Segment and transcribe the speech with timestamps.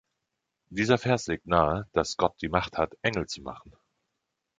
[0.71, 3.71] Dieser Vers legt nahe, dass Gott die Macht hat, Engel zu machen.